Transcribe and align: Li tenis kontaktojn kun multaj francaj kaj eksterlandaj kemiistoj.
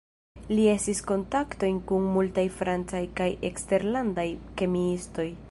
Li 0.51 0.63
tenis 0.77 1.01
kontaktojn 1.11 1.77
kun 1.91 2.07
multaj 2.15 2.47
francaj 2.57 3.03
kaj 3.21 3.29
eksterlandaj 3.53 4.29
kemiistoj. 4.63 5.31